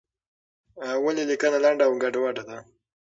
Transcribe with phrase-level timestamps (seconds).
[1.03, 2.57] ولې لیکنه لنډه او ګډوډه ده؟